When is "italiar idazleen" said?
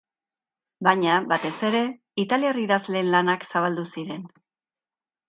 2.23-3.13